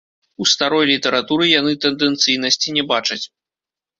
[0.43, 3.21] У старой літаратуры яны тэндэнцыйнасці не бачаць.